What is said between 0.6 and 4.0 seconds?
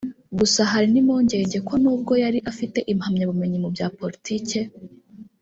hari n’impungenge ko nubwo yari afite impamyabumenyi mu bya